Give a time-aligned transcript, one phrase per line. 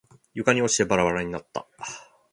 [0.33, 1.67] 床に落ちてバラバラになった。